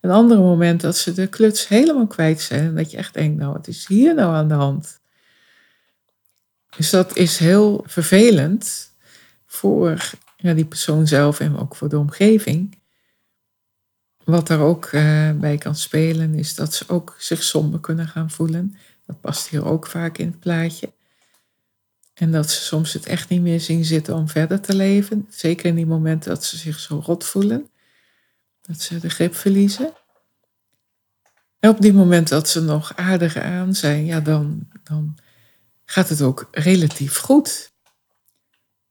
Een 0.00 0.10
ander 0.10 0.38
moment 0.38 0.80
dat 0.80 0.96
ze 0.96 1.12
de 1.12 1.26
kluts 1.26 1.68
helemaal 1.68 2.06
kwijt 2.06 2.40
zijn. 2.40 2.64
En 2.64 2.74
dat 2.74 2.90
je 2.90 2.96
echt 2.96 3.14
denkt, 3.14 3.38
nou, 3.38 3.52
wat 3.52 3.68
is 3.68 3.86
hier 3.86 4.14
nou 4.14 4.34
aan 4.34 4.48
de 4.48 4.54
hand? 4.54 5.00
Dus 6.76 6.90
dat 6.90 7.16
is 7.16 7.38
heel 7.38 7.84
vervelend 7.86 8.92
voor 9.46 10.10
ja, 10.36 10.54
die 10.54 10.64
persoon 10.64 11.06
zelf 11.06 11.40
en 11.40 11.58
ook 11.58 11.76
voor 11.76 11.88
de 11.88 11.98
omgeving. 11.98 12.77
Wat 14.28 14.46
daar 14.46 14.60
ook 14.60 14.92
uh, 14.92 15.30
bij 15.32 15.58
kan 15.58 15.76
spelen 15.76 16.34
is 16.34 16.54
dat 16.54 16.74
ze 16.74 16.84
ook 16.88 17.14
zich 17.18 17.42
somber 17.42 17.80
kunnen 17.80 18.08
gaan 18.08 18.30
voelen. 18.30 18.76
Dat 19.06 19.20
past 19.20 19.48
hier 19.48 19.64
ook 19.64 19.86
vaak 19.86 20.18
in 20.18 20.26
het 20.26 20.40
plaatje. 20.40 20.92
En 22.14 22.32
dat 22.32 22.50
ze 22.50 22.60
soms 22.60 22.92
het 22.92 23.06
echt 23.06 23.28
niet 23.28 23.40
meer 23.40 23.60
zien 23.60 23.84
zitten 23.84 24.14
om 24.14 24.28
verder 24.28 24.60
te 24.60 24.74
leven. 24.74 25.26
Zeker 25.30 25.66
in 25.66 25.74
die 25.74 25.86
momenten 25.86 26.30
dat 26.30 26.44
ze 26.44 26.56
zich 26.56 26.78
zo 26.78 27.02
rot 27.04 27.24
voelen. 27.24 27.70
Dat 28.60 28.80
ze 28.80 28.98
de 28.98 29.10
grip 29.10 29.34
verliezen. 29.34 29.92
En 31.60 31.70
op 31.70 31.80
die 31.80 31.92
moment 31.92 32.28
dat 32.28 32.48
ze 32.48 32.60
nog 32.60 32.96
aardig 32.96 33.36
aan 33.36 33.74
zijn, 33.74 34.04
ja, 34.04 34.20
dan, 34.20 34.68
dan 34.84 35.18
gaat 35.84 36.08
het 36.08 36.22
ook 36.22 36.48
relatief 36.50 37.16
goed. 37.16 37.72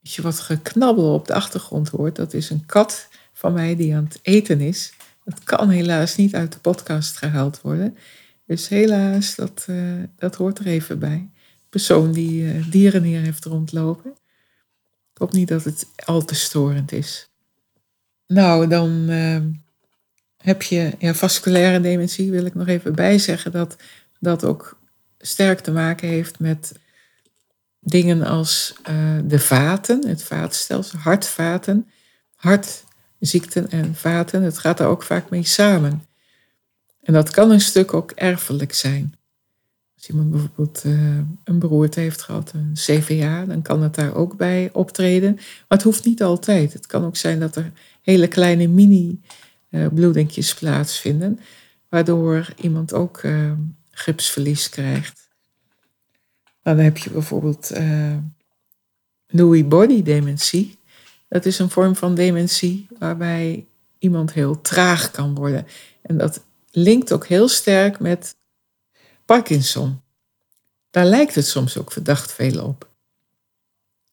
Als 0.01 0.15
je 0.15 0.21
wat 0.21 0.39
geknabbel 0.39 1.13
op 1.13 1.27
de 1.27 1.33
achtergrond 1.33 1.89
hoort, 1.89 2.15
dat 2.15 2.33
is 2.33 2.49
een 2.49 2.65
kat 2.65 3.07
van 3.33 3.53
mij 3.53 3.75
die 3.75 3.95
aan 3.95 4.03
het 4.03 4.19
eten 4.21 4.61
is. 4.61 4.93
Dat 5.27 5.43
kan 5.43 5.69
helaas 5.69 6.15
niet 6.15 6.35
uit 6.35 6.51
de 6.51 6.59
podcast 6.59 7.17
gehaald 7.17 7.61
worden. 7.61 7.97
Dus 8.45 8.67
helaas, 8.67 9.35
dat, 9.35 9.65
uh, 9.69 10.03
dat 10.15 10.35
hoort 10.35 10.59
er 10.59 10.65
even 10.65 10.99
bij. 10.99 11.29
Persoon 11.69 12.11
die 12.11 12.43
uh, 12.43 12.71
dieren 12.71 13.03
hier 13.03 13.21
heeft 13.21 13.45
rondlopen. 13.45 14.11
Ik 15.13 15.17
hoop 15.17 15.31
niet 15.31 15.47
dat 15.47 15.63
het 15.63 15.87
al 16.05 16.25
te 16.25 16.35
storend 16.35 16.91
is. 16.91 17.29
Nou, 18.27 18.67
dan 18.67 19.09
uh, 19.09 19.41
heb 20.37 20.61
je 20.61 20.95
ja, 20.99 21.13
vasculaire 21.13 21.79
dementie, 21.79 22.31
wil 22.31 22.45
ik 22.45 22.55
nog 22.55 22.67
even 22.67 22.95
bijzeggen, 22.95 23.51
dat 23.51 23.75
dat 24.19 24.43
ook 24.43 24.79
sterk 25.17 25.59
te 25.59 25.71
maken 25.71 26.07
heeft 26.07 26.39
met 26.39 26.71
dingen 27.79 28.23
als 28.23 28.75
de 29.23 29.39
vaten, 29.39 30.07
het 30.07 30.23
vaatstelsel, 30.23 30.99
hartvaten, 30.99 31.87
hartziekten 33.19 33.69
en 33.69 33.95
vaten. 33.95 34.43
Het 34.43 34.57
gaat 34.57 34.79
er 34.79 34.87
ook 34.87 35.03
vaak 35.03 35.29
mee 35.29 35.43
samen. 35.43 36.05
En 37.01 37.13
dat 37.13 37.29
kan 37.29 37.51
een 37.51 37.61
stuk 37.61 37.93
ook 37.93 38.11
erfelijk 38.11 38.73
zijn. 38.73 39.15
Als 39.95 40.07
iemand 40.07 40.31
bijvoorbeeld 40.31 40.83
uh, 40.85 41.17
een 41.43 41.59
beroerte 41.59 41.99
heeft 41.99 42.21
gehad, 42.21 42.51
een 42.53 42.71
CVA, 42.73 43.45
dan 43.45 43.61
kan 43.61 43.81
het 43.81 43.95
daar 43.95 44.15
ook 44.15 44.37
bij 44.37 44.69
optreden. 44.73 45.33
Maar 45.35 45.65
het 45.67 45.83
hoeft 45.83 46.05
niet 46.05 46.23
altijd. 46.23 46.73
Het 46.73 46.85
kan 46.85 47.05
ook 47.05 47.15
zijn 47.15 47.39
dat 47.39 47.55
er 47.55 47.71
hele 48.01 48.27
kleine 48.27 48.67
mini-bloedingjes 48.67 50.51
uh, 50.51 50.57
plaatsvinden, 50.57 51.39
waardoor 51.89 52.53
iemand 52.55 52.93
ook 52.93 53.23
uh, 53.23 53.51
gipsverlies 53.91 54.69
krijgt. 54.69 55.29
Dan 56.61 56.77
heb 56.77 56.97
je 56.97 57.09
bijvoorbeeld 57.09 57.71
Lewy 59.27 59.65
body 59.65 60.03
dementie. 60.03 60.79
Dat 61.27 61.45
is 61.45 61.59
een 61.59 61.69
vorm 61.69 61.95
van 61.95 62.15
dementie 62.15 62.87
waarbij 62.99 63.65
iemand 63.99 64.33
heel 64.33 64.61
traag 64.61 65.11
kan 65.11 65.35
worden. 65.35 65.67
En 66.01 66.17
dat 66.17 66.43
linkt 66.71 67.13
ook 67.13 67.27
heel 67.27 67.47
sterk 67.47 67.99
met 67.99 68.35
Parkinson. 69.25 70.01
Daar 70.89 71.05
lijkt 71.05 71.35
het 71.35 71.47
soms 71.47 71.77
ook 71.77 71.91
verdacht 71.91 72.31
veel 72.31 72.63
op. 72.63 72.89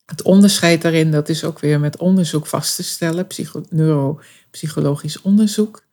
Het 0.06 0.22
onderscheid 0.22 0.82
daarin, 0.82 1.10
dat 1.10 1.28
is 1.28 1.44
ook 1.44 1.58
weer 1.58 1.80
met 1.80 1.96
onderzoek 1.96 2.46
vast 2.46 2.76
te 2.76 2.82
stellen, 2.82 3.26
psycho 3.26 3.64
neuropsychologisch 3.70 5.20
onderzoek. 5.20 5.84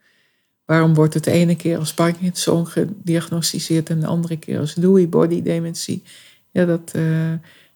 Waarom 0.65 0.93
wordt 0.93 1.13
het 1.13 1.23
de 1.23 1.31
ene 1.31 1.55
keer 1.55 1.77
als 1.77 1.93
Parkinson 1.93 2.67
gediagnosticeerd 2.67 3.89
en 3.89 3.99
de 3.99 4.05
andere 4.05 4.37
keer 4.37 4.59
als 4.59 4.75
Lewy 4.75 5.09
body 5.09 5.41
dementie? 5.41 6.03
Ja, 6.51 6.65
dat 6.65 6.91
uh, 6.95 7.33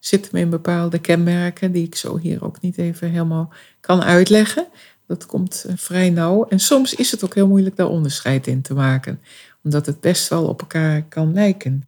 zit 0.08 0.32
me 0.32 0.40
in 0.40 0.50
bepaalde 0.50 1.00
kenmerken 1.00 1.72
die 1.72 1.86
ik 1.86 1.96
zo 1.96 2.18
hier 2.18 2.44
ook 2.44 2.62
niet 2.62 2.78
even 2.78 3.10
helemaal 3.10 3.54
kan 3.80 4.04
uitleggen. 4.04 4.68
Dat 5.08 5.26
komt 5.26 5.66
uh, 5.68 5.74
vrij 5.76 6.10
nauw. 6.10 6.46
En 6.48 6.60
soms 6.60 6.94
is 6.94 7.12
het 7.12 7.24
ook 7.24 7.36
heel 7.36 7.48
moeilijk 7.48 7.76
daar 7.76 7.88
onderscheid 7.88 8.48
in 8.48 8.62
te 8.62 8.74
maken, 8.74 9.22
omdat 9.64 9.86
het 9.86 10.00
best 10.00 10.28
wel 10.28 10.48
op 10.48 10.62
elkaar 10.62 11.04
kan 11.04 11.34
lijken. 11.34 11.88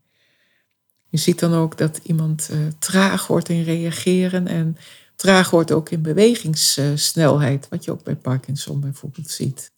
Je 1.10 1.18
ziet 1.18 1.40
dan 1.40 1.54
ook 1.54 1.78
dat 1.78 2.00
iemand 2.04 2.50
uh, 2.52 2.58
traag 2.80 3.28
wordt 3.28 3.50
in 3.50 3.64
reageren 3.64 4.48
en 4.48 4.78
traag 5.16 5.50
wordt 5.50 5.72
ook 5.72 5.90
in 5.90 6.02
bewegingssnelheid, 6.02 7.68
wat 7.70 7.86
je 7.86 7.92
ook 7.92 8.04
bij 8.04 8.16
Parkinson 8.16 8.80
bijvoorbeeld 8.80 9.30
ziet. 9.30 9.72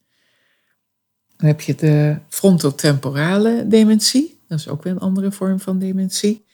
Dan 1.37 1.47
heb 1.47 1.61
je 1.61 1.75
de 1.75 2.17
frontotemporale 2.29 3.65
dementie, 3.67 4.39
dat 4.47 4.59
is 4.59 4.67
ook 4.67 4.83
weer 4.83 4.93
een 4.93 4.99
andere 4.99 5.31
vorm 5.31 5.59
van 5.59 5.79
dementie 5.79 6.47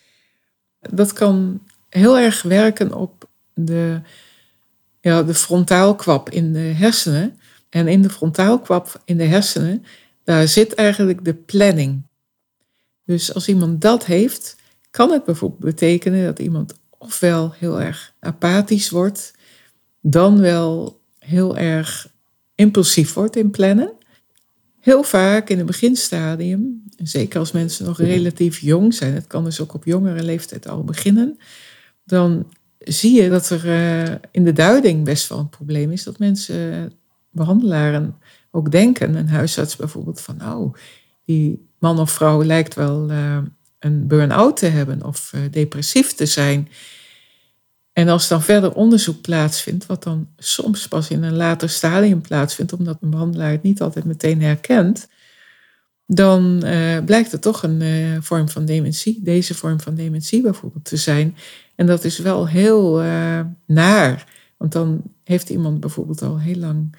dat 0.89 1.13
kan 1.13 1.61
heel 1.95 2.17
erg 2.17 2.41
werken 2.41 2.93
op 2.93 3.29
de, 3.53 4.01
ja, 5.01 5.23
de 5.23 5.33
frontaalkwap 5.33 6.29
in 6.29 6.53
de 6.53 6.59
hersenen. 6.59 7.39
En 7.69 7.87
in 7.87 8.01
de 8.01 8.09
frontaalkwap 8.09 9.01
in 9.05 9.17
de 9.17 9.23
hersenen, 9.23 9.85
daar 10.23 10.47
zit 10.47 10.73
eigenlijk 10.73 11.25
de 11.25 11.33
planning. 11.33 12.01
Dus 13.05 13.33
als 13.33 13.47
iemand 13.47 13.81
dat 13.81 14.05
heeft, 14.05 14.55
kan 14.91 15.11
het 15.11 15.23
bijvoorbeeld 15.23 15.61
betekenen 15.61 16.25
dat 16.25 16.39
iemand 16.39 16.73
ofwel 16.97 17.53
heel 17.57 17.81
erg 17.81 18.13
apathisch 18.19 18.89
wordt, 18.89 19.33
dan 20.01 20.39
wel 20.39 20.99
heel 21.19 21.57
erg 21.57 22.09
impulsief 22.55 23.13
wordt 23.13 23.35
in 23.35 23.51
plannen. 23.51 23.91
Heel 24.79 25.03
vaak 25.03 25.49
in 25.49 25.57
het 25.57 25.65
beginstadium, 25.65 26.83
zeker 26.97 27.39
als 27.39 27.51
mensen 27.51 27.85
nog 27.85 27.97
relatief 27.97 28.59
jong 28.59 28.93
zijn, 28.93 29.13
het 29.13 29.27
kan 29.27 29.43
dus 29.43 29.61
ook 29.61 29.73
op 29.73 29.85
jongere 29.85 30.23
leeftijd 30.23 30.67
al 30.67 30.83
beginnen, 30.83 31.39
dan 32.05 32.53
zie 32.79 33.21
je 33.21 33.29
dat 33.29 33.49
er 33.49 33.65
uh, 33.65 34.15
in 34.31 34.43
de 34.43 34.53
duiding 34.53 35.03
best 35.03 35.29
wel 35.29 35.39
een 35.39 35.49
probleem 35.49 35.91
is. 35.91 36.03
Dat 36.03 36.19
mensen, 36.19 36.73
uh, 36.73 36.85
behandelaren, 37.29 38.15
ook 38.51 38.71
denken, 38.71 39.15
een 39.15 39.29
huisarts 39.29 39.75
bijvoorbeeld, 39.75 40.21
van 40.21 40.41
oh, 40.41 40.73
die 41.25 41.67
man 41.79 41.99
of 41.99 42.11
vrouw 42.11 42.43
lijkt 42.43 42.75
wel 42.75 43.11
uh, 43.11 43.37
een 43.79 44.07
burn-out 44.07 44.57
te 44.57 44.65
hebben 44.65 45.03
of 45.05 45.33
depressief 45.51 46.13
te 46.13 46.25
zijn. 46.25 46.69
En 47.93 48.07
als 48.07 48.27
dan 48.27 48.41
verder 48.41 48.73
onderzoek 48.73 49.21
plaatsvindt, 49.21 49.85
wat 49.85 50.03
dan 50.03 50.27
soms 50.37 50.87
pas 50.87 51.09
in 51.09 51.23
een 51.23 51.35
later 51.35 51.69
stadium 51.69 52.21
plaatsvindt, 52.21 52.73
omdat 52.73 52.97
een 53.01 53.09
behandelaar 53.09 53.51
het 53.51 53.63
niet 53.63 53.81
altijd 53.81 54.05
meteen 54.05 54.41
herkent, 54.41 55.07
dan 56.07 56.61
uh, 56.65 57.03
blijkt 57.03 57.31
het 57.31 57.41
toch 57.41 57.63
een 57.63 57.81
uh, 57.81 58.17
vorm 58.21 58.49
van 58.49 58.65
dementie, 58.65 59.19
deze 59.23 59.55
vorm 59.55 59.79
van 59.79 59.95
dementie 59.95 60.41
bijvoorbeeld 60.41 60.85
te 60.85 60.97
zijn. 60.97 61.35
En 61.75 61.85
dat 61.85 62.03
is 62.03 62.17
wel 62.17 62.47
heel 62.47 63.03
uh, 63.03 63.39
naar, 63.65 64.25
want 64.57 64.71
dan 64.71 65.01
heeft 65.23 65.49
iemand 65.49 65.79
bijvoorbeeld 65.79 66.21
al 66.21 66.39
heel 66.39 66.55
lang 66.55 66.95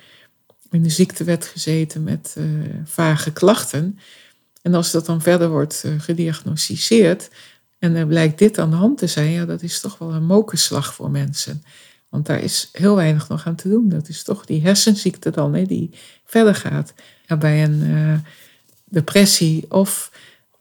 in 0.70 0.82
de 0.82 0.88
ziektewet 0.88 1.46
gezeten 1.46 2.02
met 2.02 2.36
vage 2.84 3.32
klachten. 3.32 3.98
En 4.62 4.75
als 4.75 4.90
dat 4.90 5.06
dan 5.06 5.22
verder 5.22 5.48
wordt 5.48 5.84
gediagnosticeerd, 5.98 7.30
en 7.78 7.94
er 7.94 8.06
blijkt 8.06 8.38
dit 8.38 8.58
aan 8.58 8.70
de 8.70 8.76
hand 8.76 8.98
te 8.98 9.06
zijn, 9.06 9.30
ja, 9.30 9.44
dat 9.44 9.62
is 9.62 9.80
toch 9.80 9.98
wel 9.98 10.12
een 10.12 10.25
mokerslag 10.25 10.94
voor 10.94 11.10
mensen. 11.10 11.62
Want 12.08 12.26
daar 12.26 12.40
is 12.40 12.68
heel 12.72 12.96
weinig 12.96 13.28
nog 13.28 13.46
aan 13.46 13.54
te 13.54 13.68
doen. 13.68 13.88
Dat 13.88 14.08
is 14.08 14.22
toch 14.22 14.46
die 14.46 14.62
hersenziekte 14.62 15.30
dan, 15.30 15.54
hè, 15.54 15.64
die 15.64 15.90
verder 16.25 16.54
gaat. 16.54 16.94
Ja, 17.26 17.36
bij 17.36 17.64
een 17.64 17.82
depressie 18.97 19.65
of 19.69 20.12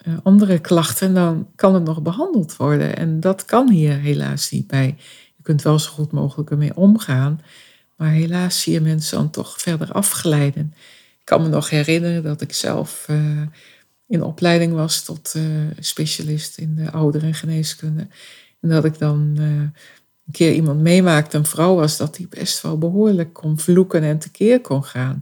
uh, 0.07 0.13
andere 0.23 0.59
klachten, 0.59 1.13
dan 1.13 1.47
kan 1.55 1.73
het 1.73 1.83
nog 1.83 2.01
behandeld 2.01 2.55
worden. 2.55 2.97
En 2.97 3.19
dat 3.19 3.45
kan 3.45 3.69
hier 3.69 3.99
helaas 3.99 4.51
niet 4.51 4.67
bij. 4.67 4.95
Je 5.35 5.43
kunt 5.43 5.61
wel 5.61 5.79
zo 5.79 5.91
goed 5.91 6.11
mogelijk 6.11 6.49
ermee 6.49 6.75
omgaan. 6.75 7.41
Maar 7.95 8.11
helaas 8.11 8.61
zie 8.61 8.73
je 8.73 8.81
mensen 8.81 9.17
dan 9.17 9.29
toch 9.29 9.61
verder 9.61 9.91
afglijden. 9.91 10.73
Ik 11.19 11.25
kan 11.31 11.41
me 11.41 11.47
nog 11.47 11.69
herinneren 11.69 12.23
dat 12.23 12.41
ik 12.41 12.53
zelf 12.53 13.07
uh, 13.09 13.41
in 14.07 14.23
opleiding 14.23 14.73
was 14.73 15.03
tot 15.03 15.33
uh, 15.37 15.43
specialist 15.79 16.57
in 16.57 16.75
de 16.75 16.91
ouderengeneeskunde. 16.91 18.07
En 18.61 18.69
dat 18.69 18.85
ik 18.85 18.97
dan 18.97 19.19
een 19.37 20.31
keer 20.31 20.53
iemand 20.53 20.81
meemaakte, 20.81 21.37
een 21.37 21.45
vrouw 21.45 21.75
was, 21.75 21.97
dat 21.97 22.15
die 22.15 22.27
best 22.27 22.61
wel 22.61 22.77
behoorlijk 22.77 23.33
kon 23.33 23.59
vloeken 23.59 24.03
en 24.03 24.19
tekeer 24.19 24.61
kon 24.61 24.83
gaan. 24.83 25.19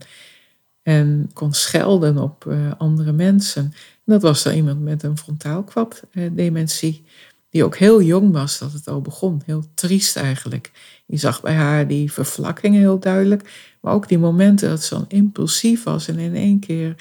En 0.84 1.30
kon 1.34 1.54
schelden 1.54 2.18
op 2.18 2.46
uh, 2.48 2.72
andere 2.78 3.12
mensen. 3.12 3.64
En 3.64 4.14
dat 4.14 4.22
was 4.22 4.44
dan 4.44 4.54
iemand 4.54 4.82
met 4.82 5.04
een 5.04 5.18
frontaalkwap 5.18 6.02
dementie. 6.32 7.06
die 7.50 7.64
ook 7.64 7.78
heel 7.78 8.02
jong 8.02 8.32
was 8.32 8.60
dat 8.60 8.72
het 8.72 8.88
al 8.88 9.02
begon. 9.02 9.42
Heel 9.46 9.64
triest 9.74 10.16
eigenlijk. 10.16 10.72
Je 11.06 11.18
zag 11.18 11.42
bij 11.42 11.54
haar 11.54 11.88
die 11.88 12.12
vervlakking 12.12 12.76
heel 12.76 13.00
duidelijk, 13.00 13.76
maar 13.82 13.94
ook 13.94 14.08
die 14.08 14.18
momenten 14.18 14.70
dat 14.70 14.84
ze 14.84 14.96
dan 14.96 15.06
impulsief 15.08 15.84
was 15.84 16.08
en 16.08 16.20
in 16.20 16.36
één 16.36 16.60
keer 16.60 16.96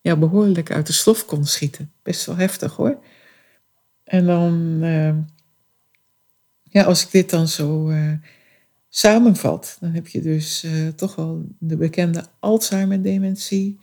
ja, 0.00 0.16
behoorlijk 0.16 0.70
uit 0.70 0.86
de 0.86 0.92
slof 0.92 1.24
kon 1.24 1.44
schieten. 1.44 1.92
Best 2.02 2.26
wel 2.26 2.36
heftig 2.36 2.76
hoor. 2.76 2.98
En 4.04 4.26
dan, 4.26 4.78
uh, 4.82 5.14
ja, 6.62 6.82
als 6.82 7.04
ik 7.04 7.10
dit 7.10 7.30
dan 7.30 7.48
zo 7.48 7.90
samenvat, 8.96 9.76
dan 9.80 9.90
heb 9.90 10.08
je 10.08 10.20
dus 10.20 10.64
uh, 10.64 10.88
toch 10.88 11.14
wel 11.14 11.44
de 11.58 11.76
bekende 11.76 12.24
Alzheimer-dementie, 12.38 13.78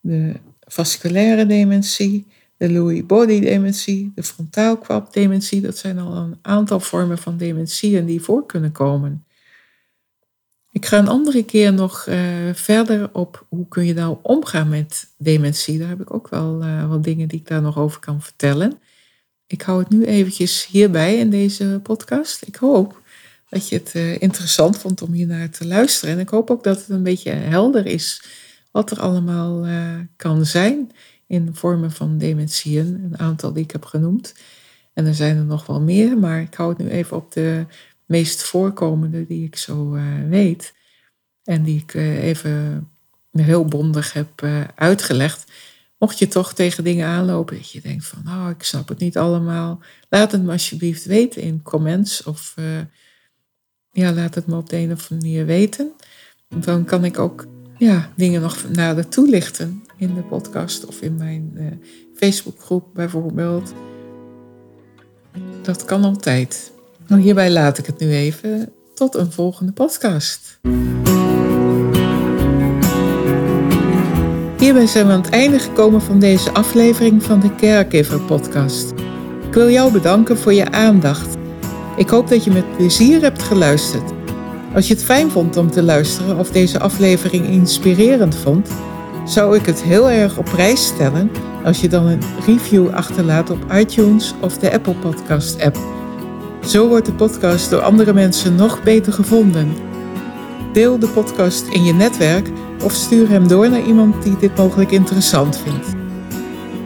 de 0.00 0.32
vasculaire 0.60 1.46
dementie, 1.46 2.26
de 2.56 2.68
Lewy 2.68 3.06
body 3.06 3.40
dementie, 3.40 4.12
de 4.14 4.22
frontaalkwap 4.22 5.12
dementie. 5.12 5.60
Dat 5.60 5.76
zijn 5.76 5.98
al 5.98 6.16
een 6.16 6.38
aantal 6.42 6.80
vormen 6.80 7.18
van 7.18 7.36
dementieën 7.36 8.06
die 8.06 8.20
voor 8.20 8.46
kunnen 8.46 8.72
komen. 8.72 9.24
Ik 10.70 10.86
ga 10.86 10.98
een 10.98 11.08
andere 11.08 11.44
keer 11.44 11.72
nog 11.72 12.06
uh, 12.06 12.16
verder 12.52 13.10
op 13.12 13.46
hoe 13.48 13.68
kun 13.68 13.84
je 13.84 13.94
nou 13.94 14.16
omgaan 14.22 14.68
met 14.68 15.12
dementie. 15.18 15.78
Daar 15.78 15.88
heb 15.88 16.00
ik 16.00 16.14
ook 16.14 16.28
wel 16.28 16.62
uh, 16.62 16.88
wat 16.88 17.04
dingen 17.04 17.28
die 17.28 17.38
ik 17.38 17.46
daar 17.46 17.62
nog 17.62 17.78
over 17.78 18.00
kan 18.00 18.22
vertellen. 18.22 18.78
Ik 19.46 19.62
hou 19.62 19.80
het 19.80 19.90
nu 19.90 20.04
eventjes 20.04 20.66
hierbij 20.66 21.18
in 21.18 21.30
deze 21.30 21.80
podcast. 21.82 22.42
Ik 22.46 22.56
hoop 22.56 23.01
dat 23.52 23.68
je 23.68 23.76
het 23.76 23.94
uh, 23.94 24.20
interessant 24.20 24.78
vond 24.78 25.02
om 25.02 25.12
hier 25.12 25.26
naar 25.26 25.50
te 25.50 25.66
luisteren. 25.66 26.14
En 26.14 26.20
ik 26.20 26.28
hoop 26.28 26.50
ook 26.50 26.64
dat 26.64 26.76
het 26.76 26.88
een 26.88 27.02
beetje 27.02 27.30
helder 27.30 27.86
is 27.86 28.22
wat 28.70 28.90
er 28.90 29.00
allemaal 29.00 29.66
kan 30.16 30.46
zijn 30.46 30.90
in 31.26 31.54
vormen 31.54 31.92
van 31.92 32.18
dementieën. 32.18 32.86
Een 32.86 33.18
aantal 33.18 33.52
die 33.52 33.64
ik 33.64 33.70
heb 33.70 33.84
genoemd. 33.84 34.34
En 34.92 35.06
er 35.06 35.14
zijn 35.14 35.36
er 35.36 35.44
nog 35.44 35.66
wel 35.66 35.80
meer, 35.80 36.18
maar 36.18 36.40
ik 36.40 36.54
hou 36.54 36.68
het 36.68 36.78
nu 36.78 36.88
even 36.88 37.16
op 37.16 37.32
de 37.32 37.66
meest 38.06 38.42
voorkomende 38.42 39.26
die 39.26 39.44
ik 39.44 39.56
zo 39.56 39.94
uh, 39.94 40.02
weet. 40.28 40.74
En 41.44 41.62
die 41.62 41.78
ik 41.80 41.94
even 41.94 42.88
heel 43.32 43.64
bondig 43.64 44.12
heb 44.12 44.46
uitgelegd. 44.74 45.50
Mocht 45.98 46.18
je 46.18 46.28
toch 46.28 46.54
tegen 46.54 46.84
dingen 46.84 47.06
aanlopen 47.06 47.56
dat 47.56 47.70
je 47.70 47.80
denkt 47.80 48.06
van, 48.06 48.22
nou, 48.24 48.50
ik 48.50 48.62
snap 48.62 48.88
het 48.88 48.98
niet 48.98 49.18
allemaal. 49.18 49.80
Laat 50.08 50.32
het 50.32 50.42
me 50.42 50.52
alsjeblieft 50.52 51.04
weten 51.04 51.42
in 51.42 51.62
comments 51.62 52.22
of 52.22 52.54
ja, 53.92 54.12
laat 54.12 54.34
het 54.34 54.46
me 54.46 54.56
op 54.56 54.68
de 54.68 54.76
een 54.76 54.92
of 54.92 55.10
andere 55.10 55.20
manier 55.20 55.46
weten. 55.46 55.92
Dan 56.48 56.84
kan 56.84 57.04
ik 57.04 57.18
ook 57.18 57.46
ja, 57.78 58.12
dingen 58.16 58.40
nog 58.40 58.64
nader 58.72 59.08
toelichten 59.08 59.84
in 59.96 60.14
de 60.14 60.22
podcast 60.22 60.86
of 60.86 61.00
in 61.00 61.16
mijn 61.16 61.80
Facebookgroep 62.14 62.84
bijvoorbeeld. 62.94 63.72
Dat 65.62 65.84
kan 65.84 66.04
altijd. 66.04 66.72
Nou, 67.06 67.22
hierbij 67.22 67.50
laat 67.50 67.78
ik 67.78 67.86
het 67.86 67.98
nu 67.98 68.12
even. 68.12 68.72
Tot 68.94 69.14
een 69.14 69.32
volgende 69.32 69.72
podcast. 69.72 70.60
Hierbij 74.58 74.86
zijn 74.86 75.06
we 75.06 75.12
aan 75.12 75.22
het 75.22 75.30
einde 75.30 75.58
gekomen 75.58 76.02
van 76.02 76.18
deze 76.18 76.50
aflevering 76.50 77.22
van 77.22 77.40
de 77.40 77.54
Caregiver 77.54 78.20
Podcast. 78.20 78.90
Ik 79.46 79.54
wil 79.54 79.70
jou 79.70 79.92
bedanken 79.92 80.38
voor 80.38 80.52
je 80.52 80.70
aandacht. 80.70 81.41
Ik 82.02 82.08
hoop 82.08 82.28
dat 82.28 82.44
je 82.44 82.50
met 82.50 82.76
plezier 82.76 83.20
hebt 83.20 83.42
geluisterd. 83.42 84.12
Als 84.74 84.88
je 84.88 84.94
het 84.94 85.04
fijn 85.04 85.30
vond 85.30 85.56
om 85.56 85.70
te 85.70 85.82
luisteren 85.82 86.38
of 86.38 86.50
deze 86.50 86.80
aflevering 86.80 87.46
inspirerend 87.46 88.36
vond, 88.36 88.70
zou 89.24 89.56
ik 89.56 89.66
het 89.66 89.82
heel 89.82 90.10
erg 90.10 90.38
op 90.38 90.44
prijs 90.44 90.86
stellen 90.86 91.30
als 91.64 91.80
je 91.80 91.88
dan 91.88 92.06
een 92.06 92.22
review 92.46 92.88
achterlaat 92.88 93.50
op 93.50 93.72
iTunes 93.72 94.34
of 94.40 94.58
de 94.58 94.72
Apple 94.72 94.94
Podcast 94.94 95.60
app. 95.60 95.78
Zo 96.64 96.88
wordt 96.88 97.06
de 97.06 97.12
podcast 97.12 97.70
door 97.70 97.80
andere 97.80 98.12
mensen 98.12 98.54
nog 98.54 98.82
beter 98.82 99.12
gevonden. 99.12 99.72
Deel 100.72 100.98
de 100.98 101.08
podcast 101.08 101.66
in 101.66 101.84
je 101.84 101.92
netwerk 101.92 102.50
of 102.84 102.92
stuur 102.92 103.28
hem 103.28 103.48
door 103.48 103.70
naar 103.70 103.86
iemand 103.86 104.22
die 104.22 104.36
dit 104.36 104.56
mogelijk 104.56 104.90
interessant 104.90 105.58
vindt. 105.58 105.86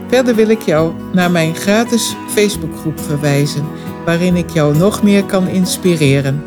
Verder 0.09 0.35
wil 0.35 0.48
ik 0.48 0.62
jou 0.62 0.92
naar 1.12 1.31
mijn 1.31 1.55
gratis 1.55 2.14
Facebookgroep 2.29 3.00
verwijzen, 3.00 3.64
waarin 4.07 4.37
ik 4.37 4.51
jou 4.51 4.77
nog 4.77 5.03
meer 5.03 5.25
kan 5.25 5.49
inspireren. 5.49 6.45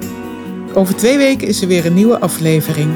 Over 0.74 0.95
twee 0.95 1.17
weken 1.17 1.48
is 1.48 1.62
er 1.62 1.67
weer 1.67 1.86
een 1.86 1.93
nieuwe 1.93 2.19
aflevering. 2.19 2.89